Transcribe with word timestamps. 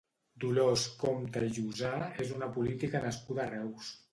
Dolors 0.43 0.85
Compte 1.03 1.43
i 1.49 1.51
Llusà 1.59 1.91
és 2.25 2.35
una 2.39 2.51
política 2.57 3.05
nascuda 3.07 3.45
a 3.45 3.49
Reus. 3.53 3.97